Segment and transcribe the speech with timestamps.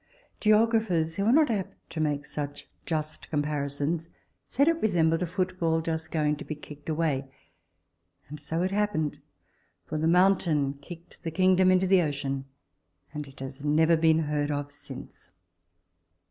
[0.39, 4.09] Geographers, who are not apt to make such just comparisons,
[4.43, 7.29] said, it resembled a football just going to be kicked away;
[8.27, 9.19] and so it happened;
[9.85, 12.45] for the mountain kicked the kingdom into the ocean,
[13.13, 15.29] and it has never been heard of since.